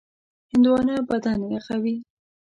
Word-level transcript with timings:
هندوانه 0.51 0.95
بدن 1.09 1.39
یخوي. 1.55 1.95